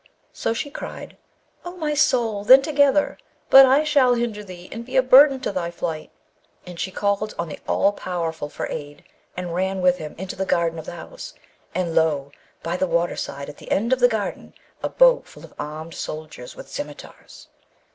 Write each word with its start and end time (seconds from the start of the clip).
So 0.33 0.51
she 0.51 0.71
cried, 0.71 1.15
'O 1.63 1.77
my 1.77 1.93
soul, 1.93 2.43
then 2.43 2.63
together! 2.63 3.19
but 3.51 3.67
I 3.67 3.83
shall 3.83 4.15
hinder 4.15 4.43
thee, 4.43 4.67
and 4.71 4.83
be 4.83 4.97
a 4.97 5.03
burden 5.03 5.39
to 5.41 5.51
thy 5.51 5.69
flight.' 5.69 6.09
And 6.65 6.79
she 6.79 6.89
called 6.89 7.35
on 7.37 7.49
the 7.49 7.59
All 7.67 7.91
powerful 7.91 8.49
for 8.49 8.65
aid, 8.69 9.03
and 9.37 9.53
ran 9.53 9.79
with 9.79 9.99
him 9.99 10.15
into 10.17 10.35
the 10.35 10.43
garden 10.43 10.79
of 10.79 10.87
the 10.87 10.93
house, 10.93 11.35
and 11.75 11.93
lo! 11.93 12.31
by 12.63 12.77
the 12.77 12.87
water 12.87 13.15
side 13.15 13.47
at 13.47 13.57
the 13.57 13.69
end 13.69 13.93
of 13.93 13.99
the 13.99 14.07
garden 14.07 14.55
a 14.81 14.89
boat 14.89 15.27
full 15.27 15.45
of 15.45 15.53
armed 15.59 15.93
soldiers 15.93 16.55
with 16.55 16.67
scimitars. 16.67 17.49